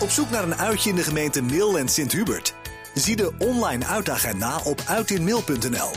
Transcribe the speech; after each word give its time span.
Op 0.00 0.10
zoek 0.10 0.30
naar 0.30 0.42
een 0.42 0.54
uitje 0.54 0.90
in 0.90 0.96
de 0.96 1.02
gemeente 1.02 1.42
Mil 1.42 1.78
en 1.78 1.88
Sint-Hubert? 1.88 2.54
Zie 2.94 3.16
de 3.16 3.32
online 3.38 3.84
uitagenda 3.84 4.60
op 4.64 4.82
uitinmail.nl. 4.86 5.90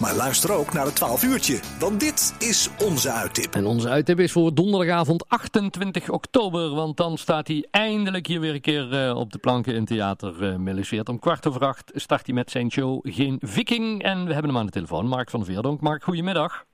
Maar 0.00 0.14
luister 0.14 0.52
ook 0.52 0.72
naar 0.72 0.84
het 0.84 0.96
12 0.96 1.22
uurtje, 1.22 1.60
want 1.78 2.00
dit 2.00 2.34
is 2.38 2.68
onze 2.84 3.10
uittip. 3.10 3.54
En 3.54 3.66
onze 3.66 3.88
uittip 3.88 4.18
is 4.20 4.32
voor 4.32 4.54
donderdagavond 4.54 5.28
28 5.28 6.10
oktober. 6.10 6.74
Want 6.74 6.96
dan 6.96 7.18
staat 7.18 7.46
hij 7.46 7.66
eindelijk 7.70 8.26
hier 8.26 8.40
weer 8.40 8.54
een 8.54 8.60
keer 8.60 9.06
uh, 9.08 9.16
op 9.16 9.32
de 9.32 9.38
planken 9.38 9.74
in 9.74 9.84
Theater 9.84 10.42
uh. 10.42 11.00
Om 11.04 11.18
kwart 11.18 11.46
over 11.46 11.66
acht 11.66 11.90
start 11.94 12.26
hij 12.26 12.34
met 12.34 12.50
zijn 12.50 12.70
show 12.70 13.00
Geen 13.02 13.38
Viking. 13.40 14.02
En 14.02 14.24
we 14.26 14.32
hebben 14.32 14.50
hem 14.50 14.58
aan 14.58 14.66
de 14.66 14.72
telefoon, 14.72 15.06
Mark 15.06 15.30
van 15.30 15.44
Veerdonk. 15.44 15.80
Mark, 15.80 16.04
goedemiddag. 16.04 16.64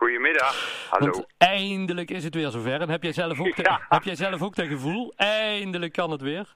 Goedemiddag, 0.00 0.88
hallo. 0.90 1.12
Want 1.12 1.26
eindelijk 1.38 2.10
is 2.10 2.24
het 2.24 2.34
weer 2.34 2.50
zover. 2.50 2.80
En 2.80 2.90
heb 2.90 3.02
jij 3.02 3.12
zelf 3.12 3.40
ook, 3.40 3.56
ja. 3.68 3.80
heb 3.88 4.02
jij 4.02 4.14
zelf 4.14 4.42
ook 4.42 4.54
dat 4.54 4.66
gevoel? 4.66 5.12
Eindelijk 5.16 5.92
kan 5.92 6.10
het 6.10 6.20
weer. 6.20 6.46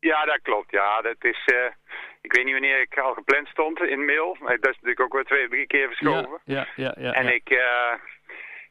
Ja, 0.00 0.24
dat 0.24 0.40
klopt. 0.42 0.70
Ja, 0.70 1.00
dat 1.00 1.16
is... 1.20 1.48
Uh, 1.52 1.70
ik 2.22 2.32
weet 2.32 2.44
niet 2.44 2.52
wanneer 2.52 2.80
ik 2.80 2.98
al 2.98 3.14
gepland 3.14 3.48
stond 3.48 3.80
in 3.80 4.04
mail. 4.04 4.36
Maar 4.40 4.56
dat 4.60 4.70
is 4.70 4.74
natuurlijk 4.74 5.00
ook 5.00 5.12
wel 5.12 5.22
twee, 5.22 5.48
drie 5.48 5.66
keer 5.66 5.86
verschoven. 5.86 6.40
Ja, 6.44 6.66
ja, 6.76 6.94
ja. 6.94 6.94
ja 6.96 7.12
en 7.12 7.34
ik... 7.34 7.50
Uh, 7.50 7.92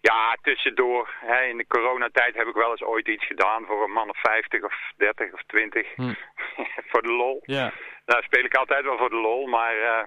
ja, 0.01 0.37
tussendoor. 0.41 1.13
Hè, 1.19 1.41
in 1.41 1.57
de 1.57 1.67
coronatijd 1.67 2.35
heb 2.35 2.47
ik 2.47 2.55
wel 2.55 2.71
eens 2.71 2.83
ooit 2.83 3.07
iets 3.07 3.25
gedaan 3.25 3.65
voor 3.65 3.83
een 3.83 3.91
man 3.91 4.09
of 4.09 4.19
50 4.21 4.63
of 4.63 4.75
30 4.97 5.33
of 5.33 5.41
20. 5.47 5.95
Hm. 5.95 6.13
voor 6.91 7.01
de 7.01 7.13
lol. 7.13 7.39
Ja. 7.43 7.71
Nou, 8.05 8.23
speel 8.23 8.43
ik 8.43 8.55
altijd 8.55 8.83
wel 8.83 8.97
voor 8.97 9.09
de 9.09 9.21
lol, 9.21 9.47
maar... 9.47 9.75
Uh, 9.75 10.03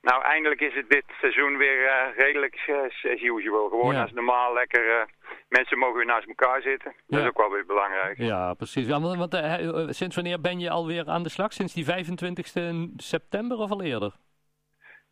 nou, 0.00 0.22
eindelijk 0.22 0.60
is 0.60 0.74
het 0.74 0.90
dit 0.90 1.04
seizoen 1.20 1.56
weer 1.56 1.82
uh, 1.82 2.16
redelijk 2.16 2.64
uh, 2.66 2.82
as 2.82 3.22
usual. 3.22 3.68
Gewoon 3.68 3.94
ja. 3.94 4.02
als 4.02 4.12
normaal 4.12 4.52
lekker... 4.52 4.86
Uh, 4.86 5.02
mensen 5.48 5.78
mogen 5.78 5.96
weer 5.96 6.06
naast 6.06 6.28
elkaar 6.28 6.62
zitten. 6.62 6.92
Dat 7.06 7.18
ja. 7.18 7.24
is 7.24 7.28
ook 7.28 7.38
wel 7.38 7.50
weer 7.50 7.66
belangrijk. 7.66 8.18
Ja, 8.18 8.54
precies. 8.54 8.88
Want, 8.88 9.16
want 9.16 9.94
sinds 9.94 10.14
wanneer 10.14 10.40
ben 10.40 10.60
je 10.60 10.70
alweer 10.70 11.08
aan 11.08 11.22
de 11.22 11.28
slag? 11.28 11.52
Sinds 11.52 11.74
die 11.74 11.84
25 11.84 12.46
september 12.96 13.58
of 13.58 13.70
al 13.70 13.82
eerder? 13.82 14.12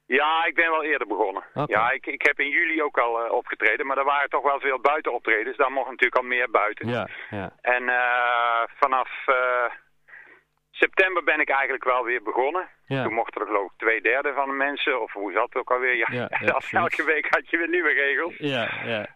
Ja, 0.07 0.45
ik 0.45 0.55
ben 0.55 0.71
wel 0.71 0.85
eerder 0.85 1.07
begonnen. 1.07 1.45
Okay. 1.55 1.67
Ja, 1.67 1.91
ik, 1.91 2.07
ik 2.07 2.23
heb 2.23 2.41
in 2.41 2.49
juli 2.49 2.83
ook 2.83 2.99
al 2.99 3.25
uh, 3.25 3.33
opgetreden, 3.33 3.87
maar 3.87 3.99
er 3.99 4.05
waren 4.05 4.29
toch 4.29 4.43
wel 4.43 4.61
veel 4.61 4.81
buitenoptredens. 4.81 5.57
Daar 5.57 5.73
mocht 5.73 5.91
natuurlijk 5.91 6.17
al 6.17 6.29
meer 6.29 6.51
buiten. 6.51 6.89
Ja, 6.89 7.09
ja. 7.31 7.53
En 7.61 7.83
uh, 7.83 8.63
vanaf 8.81 9.11
uh, 9.27 9.71
september 10.79 11.25
ben 11.25 11.41
ik 11.41 11.49
eigenlijk 11.49 11.85
wel 11.85 12.05
weer 12.05 12.23
begonnen. 12.23 12.69
Ja. 12.87 13.03
Toen 13.03 13.13
mochten 13.13 13.41
er 13.41 13.47
geloof 13.47 13.71
ik 13.71 13.79
twee 13.79 14.01
derde 14.01 14.33
van 14.33 14.49
de 14.49 14.55
mensen, 14.55 15.03
of 15.03 15.13
hoe 15.13 15.33
zat 15.33 15.45
het 15.45 15.57
ook 15.57 15.71
alweer? 15.71 15.97
Ja, 15.97 16.07
ja, 16.11 16.29
ja 16.47 16.59
elke 16.71 17.05
week 17.05 17.27
had 17.29 17.51
je 17.51 17.57
weer 17.57 17.69
nieuwe 17.69 17.93
regels. 17.93 18.35
Ja, 18.39 18.69
ja. 18.85 19.07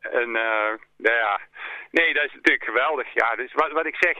En 0.00 0.30
nou 0.30 0.78
ja, 0.96 1.40
nee, 1.90 2.14
dat 2.14 2.24
is 2.24 2.34
natuurlijk 2.34 2.64
geweldig. 2.64 3.14
Ja, 3.14 3.34
dus 3.36 3.52
wat, 3.52 3.72
wat 3.72 3.86
ik 3.86 3.96
zeg, 4.00 4.16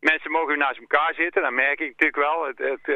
mensen 0.00 0.30
mogen 0.30 0.58
naast 0.58 0.80
elkaar 0.80 1.14
zitten, 1.14 1.42
dat 1.42 1.52
merk 1.52 1.80
ik 1.80 1.88
natuurlijk 1.88 2.16
wel. 2.16 2.46
Het, 2.46 2.58
het 2.58 2.88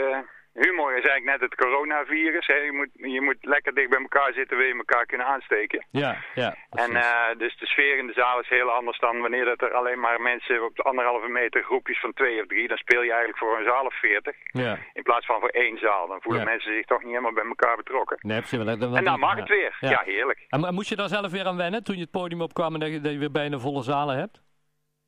Humor 0.55 0.91
is 0.99 1.05
eigenlijk 1.07 1.25
net 1.25 1.41
het 1.41 1.55
coronavirus. 1.55 2.47
Hè. 2.47 2.55
Je, 2.55 2.73
moet, 2.73 2.89
je 2.93 3.21
moet 3.21 3.37
lekker 3.41 3.75
dicht 3.75 3.89
bij 3.91 4.01
elkaar 4.01 4.33
zitten, 4.33 4.57
wil 4.57 4.67
je 4.67 4.75
elkaar 4.75 5.07
kunnen 5.07 5.27
aansteken. 5.27 5.87
Ja, 5.91 6.17
ja. 6.35 6.55
En 6.71 6.91
uh, 6.91 7.29
dus 7.39 7.57
de 7.59 7.67
sfeer 7.67 7.99
in 7.99 8.07
de 8.07 8.13
zaal 8.13 8.41
is 8.41 8.49
heel 8.49 8.71
anders 8.71 8.99
dan 8.99 9.21
wanneer 9.21 9.45
dat 9.45 9.61
er 9.63 9.73
alleen 9.73 10.01
maar 10.01 10.21
mensen 10.21 10.65
op 10.65 10.77
de 10.77 10.83
anderhalve 10.83 11.29
meter 11.29 11.63
groepjes 11.63 12.01
van 12.01 12.13
twee 12.13 12.41
of 12.41 12.47
drie. 12.47 12.69
Dan 12.69 12.77
speel 12.77 13.03
je 13.03 13.09
eigenlijk 13.11 13.39
voor 13.39 13.59
een 13.59 13.65
zaal 13.65 13.85
of 13.85 13.95
veertig. 14.01 14.37
Ja. 14.45 14.79
In 14.93 15.03
plaats 15.03 15.27
van 15.27 15.41
voor 15.41 15.49
één 15.49 15.79
zaal. 15.79 16.07
Dan 16.09 16.21
voelen 16.23 16.43
Ja. 16.43 16.49
mensen 16.49 16.75
zich 16.75 16.85
toch 16.85 16.99
niet 17.03 17.09
helemaal 17.11 17.33
bij 17.33 17.45
elkaar 17.45 17.77
betrokken. 17.77 18.17
Nee, 18.21 18.39
precies. 18.39 18.59
Dan, 18.59 18.97
En 18.97 19.05
dan 19.05 19.19
mag 19.19 19.35
ja. 19.35 19.41
het 19.41 19.49
weer. 19.49 19.77
Ja. 19.81 19.91
Ja, 19.91 20.03
heerlijk. 20.05 20.45
En, 20.49 20.65
en 20.65 20.75
moest 20.75 20.89
je 20.89 20.97
daar 20.97 21.09
zelf 21.09 21.31
weer 21.31 21.47
aan 21.47 21.57
wennen 21.57 21.85
toen 21.85 21.95
je 21.97 22.01
het 22.03 22.11
podium 22.11 22.41
opkwam 22.43 22.75
en 22.75 22.81
dat 22.81 22.91
je, 22.91 23.01
dat 23.01 23.13
je 23.13 23.19
weer 23.19 23.31
bijna 23.33 23.59
volle 23.59 23.83
zalen 23.83 24.17
hebt? 24.17 24.43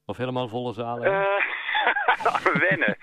Of 0.06 0.16
helemaal 0.16 0.48
volle 0.48 0.72
zalen 0.72 1.26
wennen. 2.68 2.96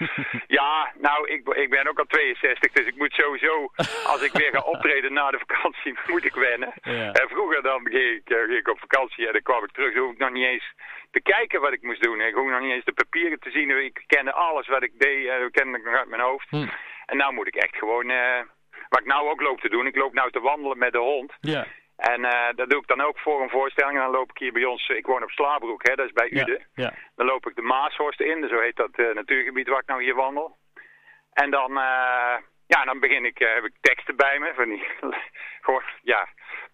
Ja, 0.47 0.91
nou, 0.97 1.27
ik, 1.27 1.47
ik 1.47 1.69
ben 1.69 1.87
ook 1.87 1.99
al 1.99 2.05
62, 2.05 2.71
dus 2.71 2.85
ik 2.85 2.95
moet 2.95 3.13
sowieso, 3.13 3.71
als 4.05 4.21
ik 4.21 4.31
weer 4.31 4.51
ga 4.51 4.61
optreden 4.73 5.13
na 5.13 5.31
de 5.31 5.39
vakantie, 5.47 5.97
moet 6.11 6.25
ik 6.25 6.33
wennen. 6.33 6.73
Ja. 6.81 7.11
En 7.11 7.29
vroeger 7.29 7.61
dan 7.61 7.81
ging 7.83 8.15
ik, 8.17 8.29
eh, 8.29 8.37
ging 8.37 8.57
ik 8.57 8.67
op 8.67 8.79
vakantie 8.79 9.27
en 9.27 9.33
dan 9.33 9.41
kwam 9.41 9.63
ik 9.63 9.71
terug, 9.71 9.93
dan 9.93 10.03
hoef 10.03 10.11
ik 10.13 10.19
nog 10.19 10.31
niet 10.31 10.45
eens 10.45 10.73
te 11.11 11.21
kijken 11.21 11.61
wat 11.61 11.73
ik 11.73 11.81
moest 11.81 12.03
doen. 12.03 12.21
Ik 12.21 12.33
hoef 12.33 12.49
nog 12.49 12.61
niet 12.61 12.71
eens 12.71 12.85
de 12.85 12.93
papieren 12.93 13.39
te 13.39 13.51
zien. 13.51 13.83
Ik 13.85 14.03
kende 14.07 14.33
alles 14.33 14.67
wat 14.67 14.83
ik 14.83 14.99
deed, 14.99 15.27
eh, 15.27 15.35
kende 15.51 15.77
ik 15.77 15.83
nog 15.83 15.95
uit 15.95 16.09
mijn 16.09 16.21
hoofd. 16.21 16.49
Hm. 16.49 16.67
En 17.05 17.17
nou 17.17 17.33
moet 17.33 17.47
ik 17.47 17.55
echt 17.55 17.75
gewoon, 17.75 18.09
eh, 18.09 18.41
wat 18.89 18.99
ik 18.99 19.05
nou 19.05 19.29
ook 19.29 19.41
loop 19.41 19.59
te 19.59 19.69
doen, 19.69 19.87
ik 19.87 19.95
loop 19.95 20.13
nou 20.13 20.31
te 20.31 20.39
wandelen 20.39 20.77
met 20.77 20.91
de 20.91 20.97
hond. 20.97 21.33
Ja. 21.41 21.65
En 21.99 22.25
eh, 22.25 22.55
dat 22.55 22.69
doe 22.69 22.81
ik 22.81 22.87
dan 22.87 23.01
ook 23.01 23.19
voor 23.19 23.41
een 23.41 23.49
voorstelling. 23.49 23.97
En 23.97 24.03
dan 24.03 24.11
loop 24.11 24.29
ik 24.29 24.37
hier 24.37 24.51
bij 24.51 24.65
ons, 24.65 24.87
ik 24.87 25.05
woon 25.05 25.23
op 25.23 25.29
Slaabroek, 25.29 25.87
hè, 25.87 25.95
dat 25.95 26.05
is 26.05 26.11
bij. 26.11 26.29
Uden. 26.31 26.65
Ja. 26.73 26.93
Dan 27.15 27.25
loop 27.25 27.47
ik 27.47 27.55
de 27.55 27.61
Maashorst 27.61 28.21
in, 28.21 28.47
zo 28.47 28.59
heet 28.59 28.75
dat 28.75 28.91
eh, 28.91 29.13
natuurgebied 29.13 29.67
waar 29.67 29.79
ik 29.79 29.87
nou 29.87 30.03
hier 30.03 30.15
wandel. 30.15 30.57
En 31.33 31.51
dan, 31.51 31.69
eh, 31.69 32.37
ja, 32.67 32.83
dan 32.83 32.99
begin 32.99 33.25
ik, 33.25 33.37
heb 33.37 33.63
ik 33.63 33.73
teksten 33.81 34.15
bij 34.15 34.39
me, 34.39 34.53
van 34.55 34.69
die, 34.69 34.87
gewoon, 35.65 35.83
ja, 36.01 36.27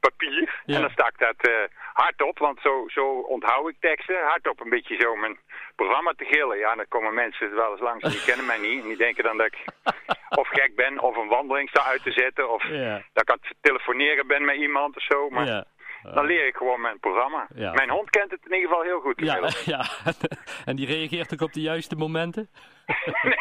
papier. 0.09 0.61
Ja. 0.65 0.75
En 0.75 0.81
dan 0.81 0.89
sta 0.89 1.07
ik 1.07 1.17
dat 1.27 1.49
eh, 1.49 1.53
hardop, 1.93 2.37
want 2.39 2.59
zo, 2.61 2.83
zo 2.87 3.05
onthoud 3.19 3.69
ik 3.69 3.75
teksten. 3.79 4.15
Hardop 4.23 4.59
een 4.59 4.69
beetje 4.69 4.97
zo 4.99 5.15
mijn 5.15 5.37
programma 5.75 6.13
te 6.17 6.25
gillen. 6.25 6.57
Ja, 6.57 6.75
dan 6.75 6.85
komen 6.87 7.13
mensen 7.13 7.55
wel 7.55 7.71
eens 7.71 7.79
langs, 7.89 8.03
die 8.09 8.23
kennen 8.23 8.45
mij 8.45 8.57
niet. 8.57 8.81
En 8.81 8.87
die 8.87 8.97
denken 8.97 9.23
dan 9.23 9.37
dat 9.37 9.45
ik 9.47 9.57
of 10.41 10.47
gek 10.47 10.75
ben, 10.75 10.99
of 10.99 11.15
een 11.17 11.27
wandeling 11.27 11.69
sta 11.69 11.83
uit 11.85 12.03
te 12.03 12.11
zetten. 12.11 12.49
Of 12.49 12.63
Ja. 12.67 13.01
dat 13.13 13.23
ik 13.23 13.29
aan 13.29 13.37
het 13.41 13.55
telefoneren 13.61 14.27
ben 14.27 14.45
met 14.45 14.55
iemand 14.55 14.95
of 14.95 15.03
zo. 15.03 15.29
Maar 15.29 15.45
Ja. 15.45 15.65
Dan 16.13 16.25
leer 16.25 16.47
ik 16.47 16.55
gewoon 16.55 16.81
mijn 16.81 16.99
programma. 16.99 17.47
Ja. 17.55 17.73
Mijn 17.73 17.89
hond 17.89 18.09
kent 18.09 18.31
het 18.31 18.39
in 18.45 18.53
ieder 18.53 18.69
geval 18.69 18.83
heel 18.83 18.99
goed. 18.99 19.19
Ja, 19.19 19.49
ja. 19.75 19.85
En 20.69 20.75
die 20.75 20.85
reageert 20.85 21.33
ook 21.33 21.41
op 21.41 21.53
de 21.53 21.61
juiste 21.61 21.95
momenten? 21.95 22.49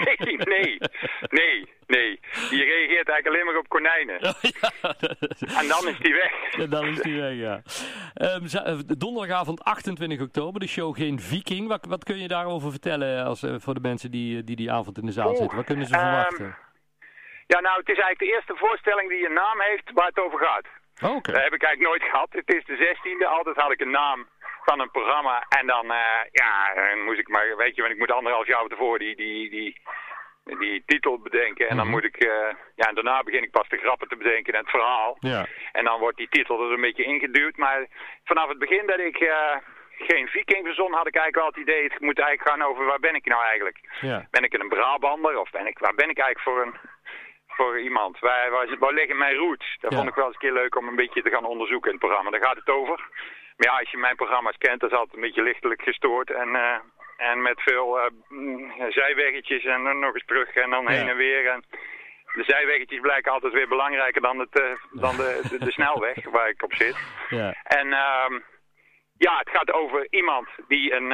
Nee, 0.07 0.37
nee, 0.37 0.79
nee, 1.29 1.69
nee. 1.87 2.21
Die 2.51 2.65
reageert 2.65 3.09
eigenlijk 3.09 3.27
alleen 3.27 3.45
maar 3.45 3.57
op 3.57 3.69
konijnen. 3.69 4.19
ja. 4.21 4.95
En 5.61 5.69
dan 5.69 5.89
is 5.89 5.99
die 5.99 6.13
weg. 6.13 6.57
Ja, 6.57 6.67
dan 6.67 6.87
is 6.87 7.01
die 7.01 7.21
weg, 7.21 7.35
ja. 7.35 7.63
Ehm, 8.15 8.45
eh, 8.67 8.79
donderdagavond 8.99 9.65
28 9.65 10.21
oktober, 10.21 10.61
de 10.61 10.67
show 10.67 10.97
Geen 10.97 11.21
Viking. 11.21 11.69
Wat, 11.69 11.87
wat 11.87 12.05
kun 12.05 12.19
je 12.19 12.29
daarover 12.29 12.71
vertellen 12.71 13.25
als, 13.25 13.43
eh, 13.43 13.55
voor 13.59 13.75
de 13.75 13.81
mensen 13.81 14.11
die, 14.11 14.45
die 14.45 14.57
die 14.57 14.73
avond 14.73 14.99
in 14.99 15.07
de 15.07 15.13
zaal 15.13 15.37
zitten? 15.37 15.57
Wat 15.57 15.67
kunnen 15.67 15.87
ze 15.87 15.95
ehm, 15.95 16.05
verwachten? 16.05 16.57
Ja, 17.47 17.61
nou, 17.61 17.79
het 17.79 17.89
is 17.89 17.99
eigenlijk 17.99 18.19
de 18.19 18.33
eerste 18.35 18.57
voorstelling 18.57 19.09
die 19.09 19.27
een 19.27 19.33
naam 19.33 19.61
heeft 19.61 19.93
waar 19.93 20.07
het 20.07 20.21
over 20.21 20.39
gaat. 20.39 20.67
Oh, 21.03 21.15
Oké. 21.17 21.33
Dat 21.33 21.43
heb 21.43 21.55
ik 21.55 21.63
eigenlijk 21.63 21.81
nooit 21.93 22.11
gehad. 22.11 22.29
Het 22.33 22.55
is 22.55 22.65
de 22.65 22.77
zestiende. 22.77 23.27
Altijd 23.27 23.57
had 23.57 23.73
ik 23.73 23.81
een 23.81 23.91
naam 23.91 24.29
van 24.65 24.81
een 24.81 24.91
programma. 24.91 25.45
En 25.49 25.67
dan, 25.67 25.91
eh, 25.93 26.21
ja, 26.31 26.75
dan 26.75 27.03
moest 27.05 27.19
ik 27.19 27.29
maar, 27.29 27.57
weet 27.57 27.75
je, 27.75 27.81
want 27.81 27.93
ik 27.95 27.99
moet 27.99 28.11
anderhalf 28.11 28.47
jaar 28.47 28.67
tevoren 28.67 28.99
die, 28.99 29.17
die, 29.17 29.51
die, 29.51 29.79
die 30.59 30.83
titel 30.87 31.19
bedenken. 31.19 31.69
En 31.69 31.77
dan 31.77 31.85
Mhm. 31.87 31.95
moet 31.95 32.05
ik, 32.05 32.17
eh, 32.17 32.49
ja, 32.75 32.89
en 32.89 32.95
daarna 32.95 33.23
begin 33.23 33.43
ik 33.43 33.51
pas 33.51 33.69
de 33.69 33.77
grappen 33.79 34.09
te 34.09 34.17
bedenken 34.17 34.53
en 34.53 34.61
het 34.61 34.71
verhaal. 34.71 35.17
Ja. 35.21 35.47
En 35.73 35.85
dan 35.85 35.99
wordt 36.01 36.17
die 36.17 36.29
titel 36.29 36.65
er 36.67 36.73
een 36.73 36.81
beetje 36.81 37.05
ingeduwd. 37.05 37.57
Maar 37.57 37.87
vanaf 38.25 38.49
het 38.49 38.59
begin 38.59 38.87
dat 38.87 38.99
ik 38.99 39.17
eh, 39.17 39.57
geen 39.99 40.29
viking 40.29 40.65
verzon, 40.67 40.93
had 40.93 41.07
ik 41.07 41.17
eigenlijk 41.17 41.37
wel 41.37 41.47
het 41.47 41.69
idee, 41.71 41.83
het 41.83 42.01
moet 42.01 42.19
eigenlijk 42.19 42.49
gaan 42.51 42.69
over 42.69 42.85
waar 42.85 43.01
ben 43.01 43.15
ik 43.15 43.25
nou 43.27 43.43
eigenlijk? 43.45 43.79
Ja. 44.01 44.27
Ben 44.31 44.43
ik 44.45 44.53
een 44.53 44.69
Brabander 44.69 45.39
of 45.41 45.51
ben 45.51 45.67
ik, 45.67 45.79
waar 45.79 45.95
ben 45.95 46.09
ik 46.11 46.19
eigenlijk 46.19 46.41
voor 46.49 46.63
een 46.67 46.75
voor 47.55 47.81
iemand? 47.81 48.19
Waar, 48.19 48.51
waar, 48.51 48.79
waar 48.79 48.93
liggen 48.93 49.17
mijn 49.19 49.35
roots? 49.37 49.77
Dat 49.81 49.91
Ja. 49.91 49.97
vond 49.97 50.09
ik 50.09 50.15
wel 50.15 50.25
eens 50.27 50.35
een 50.35 50.41
keer 50.41 50.53
leuk 50.63 50.77
om 50.77 50.89
een 50.89 50.97
beetje 50.97 51.23
te 51.23 51.31
gaan 51.31 51.45
onderzoeken 51.45 51.91
in 51.91 51.97
het 51.97 52.05
programma. 52.07 52.31
Daar 52.31 52.45
gaat 52.47 52.57
het 52.65 52.69
over. 52.71 52.99
Maar 53.57 53.67
ja, 53.69 53.79
als 53.79 53.91
je 53.91 53.97
mijn 53.97 54.17
programma's 54.17 54.57
kent, 54.59 54.81
dan 54.81 54.91
is 54.91 54.97
altijd 54.97 55.15
een 55.15 55.21
beetje 55.23 55.43
lichtelijk 55.43 55.83
gestoord. 55.83 56.31
En, 56.31 56.55
eh, 56.57 56.77
en 57.17 57.43
met 57.43 57.61
veel 57.63 57.99
mm, 58.29 58.73
zijweggetjes 58.89 59.65
en 59.65 59.85
dan 59.85 59.99
nog 59.99 60.15
eens 60.15 60.25
terug 60.27 60.55
en 60.55 60.71
dan 60.71 60.83
Ja. 60.85 60.91
heen 60.91 61.09
en 61.09 61.17
weer. 61.17 61.47
En 61.47 61.65
de 62.33 62.45
zijweggetjes 62.47 63.01
blijken 63.01 63.33
altijd 63.33 63.53
weer 63.53 63.69
belangrijker 63.69 64.21
dan, 64.23 64.39
het, 64.39 64.61
eh, 64.61 64.73
dan 64.91 65.17
de, 65.17 65.41
de, 65.51 65.59
de 65.65 65.73
snelweg 65.73 66.25
waar 66.37 66.49
ik 66.49 66.63
op 66.63 66.75
zit. 66.75 66.97
Ja. 67.29 67.55
En 67.63 67.93
ehm, 67.93 68.41
ja, 69.19 69.39
het 69.39 69.51
gaat 69.51 69.73
over 69.73 70.07
iemand 70.11 70.49
die 70.69 70.93
een, 70.95 71.13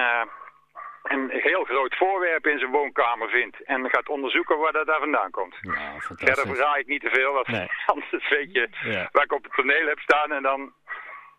een 1.02 1.30
heel 1.30 1.64
groot 1.64 1.96
voorwerp 1.96 2.46
in 2.46 2.58
zijn 2.58 2.70
woonkamer 2.70 3.28
vindt. 3.28 3.62
En 3.64 3.90
gaat 3.90 4.08
onderzoeken 4.08 4.58
waar 4.58 4.72
dat 4.72 4.86
daar 4.86 4.98
vandaan 4.98 5.30
komt. 5.30 5.62
Nou, 5.62 6.00
Verder 6.00 6.78
ik 6.78 6.86
niet 6.86 7.00
te 7.00 7.10
veel, 7.10 7.32
want 7.32 7.46
Nee. 7.48 7.68
anders 7.92 8.28
weet 8.28 8.52
je 8.52 8.68
Ja. 8.84 9.08
waar 9.12 9.24
ik 9.24 9.32
op 9.32 9.42
het 9.44 9.52
toneel 9.52 9.86
heb 9.86 9.98
staan. 9.98 10.32
En 10.32 10.42
dan, 10.42 10.72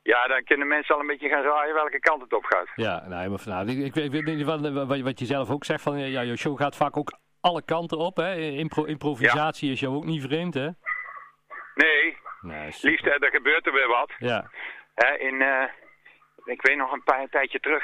ja, 0.04 0.28
dan 0.28 0.44
kunnen 0.44 0.68
mensen 0.68 0.96
al 0.96 1.02
een 1.02 1.08
beetje 1.08 1.30
gaan 1.30 1.44
raaien 1.44 1.74
welke 1.74 2.00
kant 2.00 2.22
het 2.22 2.34
op 2.34 2.44
gaat. 2.46 2.68
Ja, 2.76 3.04
nee, 3.08 3.30
maar 3.30 3.40
nou, 3.46 3.70
ik, 3.70 3.78
ik, 3.86 3.94
weet- 3.94 4.14
ik 4.14 4.26
niet 4.26 4.46
wat, 4.46 4.88
wat, 5.02 5.20
je 5.20 5.26
zelf 5.26 5.50
ook 5.50 5.64
zegt, 5.66 5.82
van 5.84 6.00
ja, 6.00 6.22
je 6.22 6.38
show 6.38 6.58
gaat 6.58 6.76
vaak 6.76 6.98
ook 6.98 7.14
alle 7.42 7.64
kanten 7.66 7.98
op. 7.98 8.16
Hè? 8.18 8.36
Impro, 8.36 8.84
improvisatie 8.84 9.72
is 9.72 9.80
jou 9.80 9.96
ook 9.96 10.06
niet 10.06 10.22
vreemd, 10.22 10.54
hè? 10.54 10.70
Nee, 11.76 12.18
Nee, 12.42 12.70
liefst, 12.82 13.06
er 13.06 13.30
gebeurt 13.32 13.66
er 13.66 13.74
weer 13.74 13.88
wat. 13.88 14.12
Ja, 14.18 14.50
Hè, 14.96 15.18
in, 15.18 15.42
eh, 15.42 15.64
ik 16.46 16.62
weet 16.62 16.78
nog 16.78 16.92
een 16.92 17.04
paar 17.04 17.22
een 17.22 17.30
tijdje 17.30 17.60
terug. 17.60 17.84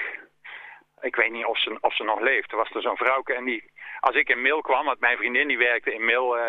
Ik 1.01 1.15
weet 1.15 1.31
niet 1.31 1.45
of 1.45 1.59
ze, 1.59 1.77
of 1.81 1.95
ze 1.95 2.03
nog 2.03 2.19
leeft. 2.19 2.51
Er 2.51 2.57
was 2.57 2.69
er 2.71 2.81
zo'n 2.81 2.97
vrouwke 2.97 3.33
en 3.33 3.45
die 3.45 3.71
als 3.99 4.15
ik 4.15 4.29
in 4.29 4.41
Mil 4.41 4.61
kwam, 4.61 4.85
want 4.85 4.99
mijn 4.99 5.17
vriendin 5.17 5.47
die 5.47 5.57
werkte 5.57 5.93
in 5.93 6.05
Mil 6.05 6.37
uh, 6.37 6.43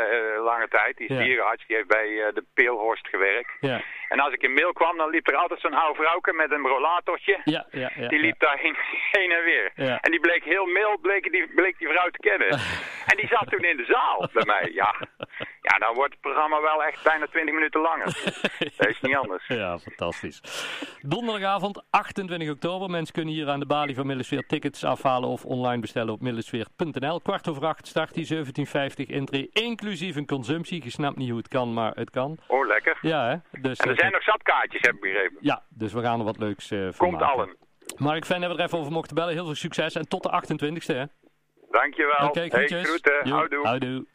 lange 0.44 0.68
tijd. 0.68 0.96
Die 0.96 1.08
is 1.08 1.16
Ja. 1.16 1.22
dierenarts, 1.22 1.66
die 1.66 1.76
heeft 1.76 1.88
bij 1.88 2.22
eh, 2.26 2.34
de 2.34 2.44
Peelhorst 2.54 3.08
gewerkt. 3.08 3.50
Ja, 3.60 3.80
En 4.08 4.20
als 4.20 4.32
ik 4.32 4.42
in 4.42 4.52
Mil 4.52 4.72
kwam, 4.72 4.96
dan 4.96 5.10
liep 5.10 5.28
er 5.28 5.36
altijd 5.36 5.60
zo'n 5.60 5.74
oude 5.74 5.98
vrouwke 6.02 6.32
met 6.32 6.50
een 6.50 6.66
rollatortje. 6.66 7.40
ja, 7.44 7.66
ja. 7.70 7.90
ja, 7.96 8.08
Die 8.08 8.18
liep 8.18 8.38
daar 8.38 8.58
heen, 8.58 8.76
heen 9.18 9.30
en 9.32 9.44
weer. 9.44 9.70
Ja. 9.74 9.98
En 10.00 10.10
die 10.10 10.20
bleek 10.20 10.44
heel 10.44 10.66
Mil, 10.66 10.98
bleek 10.98 11.32
die, 11.32 11.46
bleek 11.54 11.78
die 11.78 11.88
vrouw 11.88 12.08
te 12.10 12.18
kennen. 12.18 12.48
en 13.10 13.16
die 13.16 13.26
zat 13.28 13.50
toen 13.50 13.64
in 13.64 13.76
de 13.76 13.84
zaal 13.84 14.28
bij 14.32 14.44
mij. 14.46 14.70
Ja. 14.72 14.94
Ja, 15.68 15.78
dan 15.78 15.94
wordt 15.94 16.12
het 16.12 16.20
programma 16.20 16.60
wel 16.60 16.84
echt 16.84 17.02
bijna 17.02 17.26
20 17.26 17.54
minuten 17.54 17.80
langer. 17.80 18.06
Dat 18.76 18.88
is 18.88 19.00
niet 19.00 19.16
anders. 19.16 19.46
Ja, 19.46 19.78
fantastisch. 19.78 20.40
Donderdagavond 21.02 21.82
28 21.90 22.50
oktober. 22.50 22.90
Mensen 22.90 23.14
kunnen 23.14 23.34
hier 23.34 23.48
aan 23.48 23.60
de 23.60 23.66
balie 23.66 23.94
van 23.94 24.06
Millesweer 24.06 24.46
tickets 24.46 24.84
afhalen 24.84 25.28
of 25.28 25.44
online 25.44 25.80
bestellen 25.80 26.12
op 26.12 26.20
millesweer.nl. 26.20 27.20
Kwart 27.20 27.48
over 27.48 27.66
acht 27.66 27.86
start 27.86 28.14
die 28.14 28.26
1750 28.26 29.06
intree, 29.06 29.50
inclusief 29.52 30.16
een 30.16 30.26
consumptie. 30.26 30.84
Je 30.84 30.90
snapt 30.90 31.16
niet 31.16 31.28
hoe 31.28 31.38
het 31.38 31.48
kan, 31.48 31.72
maar 31.72 31.92
het 31.94 32.10
kan. 32.10 32.38
Oh, 32.46 32.66
lekker. 32.66 32.98
Ja, 33.00 33.28
hè? 33.28 33.60
Dus, 33.60 33.78
En 33.78 33.84
er 33.84 33.94
eh, 33.94 33.98
zijn 33.98 34.12
nog 34.12 34.22
zatkaartjes, 34.22 34.80
heb 34.80 34.94
ik 34.94 35.00
begrepen. 35.00 35.38
Ja, 35.40 35.62
dus 35.68 35.92
we 35.92 36.00
gaan 36.02 36.18
er 36.18 36.24
wat 36.24 36.38
leuks 36.38 36.70
eh 36.70 36.78
van 36.80 36.92
Komt 36.96 37.12
maken. 37.12 37.26
allen. 37.26 37.56
Mark, 37.96 38.24
fijn 38.24 38.40
dat 38.40 38.50
we 38.50 38.58
er 38.58 38.64
even 38.64 38.78
over 38.78 38.92
mochten 38.92 39.14
bellen. 39.14 39.32
Heel 39.32 39.44
veel 39.44 39.54
succes 39.54 39.94
en 39.94 40.08
tot 40.08 40.22
de 40.22 40.30
28e, 40.30 40.96
hè? 40.96 41.04
Dankjewel. 41.70 42.26
Oké, 42.28 42.46
hey, 42.48 42.66
groeten. 42.66 43.28
Houdoe. 43.62 44.06